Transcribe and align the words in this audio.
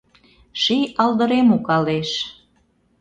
Ший 0.61 0.83
алдырем 1.01 1.47
укалеш. 1.57 2.11